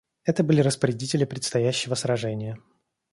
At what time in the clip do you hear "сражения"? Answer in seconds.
1.93-2.57